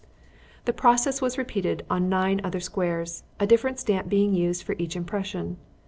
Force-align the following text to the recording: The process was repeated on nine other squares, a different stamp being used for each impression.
The 0.65 0.73
process 0.73 1.21
was 1.21 1.37
repeated 1.37 1.85
on 1.87 2.09
nine 2.09 2.41
other 2.43 2.59
squares, 2.59 3.21
a 3.39 3.45
different 3.45 3.77
stamp 3.77 4.09
being 4.09 4.33
used 4.33 4.63
for 4.63 4.73
each 4.79 4.95
impression. 4.95 5.57